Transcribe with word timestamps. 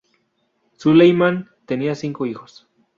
Suleiman 0.77 1.51
tenía 1.67 1.93
cinco 1.93 2.25
hijos. 2.25 2.67